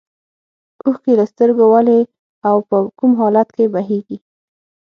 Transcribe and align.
اوښکې 0.85 1.13
له 1.19 1.25
سترګو 1.31 1.63
ولې 1.73 1.99
او 2.47 2.55
په 2.69 2.77
کوم 2.97 3.11
حالت 3.19 3.47
کې 3.55 3.65
بهیږي. 3.73 4.17